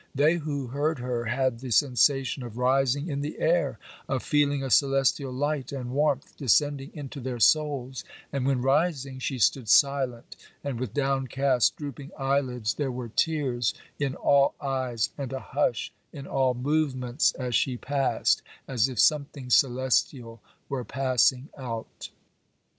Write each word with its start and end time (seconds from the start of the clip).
They 0.15 0.37
who 0.37 0.65
heard 0.65 0.97
her 0.97 1.25
had 1.25 1.59
the 1.59 1.69
sensation 1.69 2.41
of 2.41 2.57
rising 2.57 3.07
in 3.07 3.21
the 3.21 3.37
air, 3.37 3.77
of 4.09 4.23
feeling 4.23 4.63
a 4.63 4.71
celestial 4.71 5.31
light 5.31 5.71
and 5.71 5.91
warmth 5.91 6.35
descending 6.37 6.89
into 6.95 7.19
their 7.19 7.39
souls; 7.39 8.03
and 8.33 8.47
when, 8.47 8.63
rising, 8.63 9.19
she 9.19 9.37
stood 9.37 9.69
silent 9.69 10.35
and 10.63 10.79
with 10.79 10.95
downcast 10.95 11.75
drooping 11.75 12.09
eyelids, 12.17 12.73
there 12.73 12.91
were 12.91 13.09
tears 13.09 13.75
in 13.99 14.15
all 14.15 14.55
eyes, 14.59 15.11
and 15.19 15.31
a 15.33 15.39
hush 15.39 15.93
in 16.11 16.25
all 16.25 16.55
movements 16.55 17.33
as 17.33 17.53
she 17.53 17.77
passed, 17.77 18.41
as 18.67 18.89
if 18.89 18.97
something 18.99 19.51
celestial 19.51 20.41
were 20.67 20.83
passing 20.83 21.49
out. 21.59 22.09